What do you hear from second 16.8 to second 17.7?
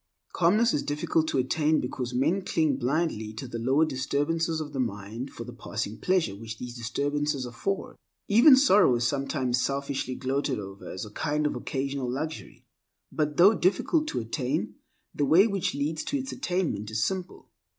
is simple.